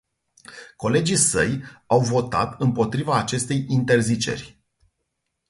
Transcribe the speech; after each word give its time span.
Colegii 0.77 1.15
săi 1.15 1.61
au 1.85 1.99
votat 2.01 2.61
împotriva 2.61 3.17
acestei 3.17 3.65
interziceri. 3.67 4.59